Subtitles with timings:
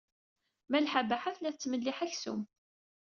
[0.71, 2.41] Malḥa Baḥa tella tettmelliḥ aksum.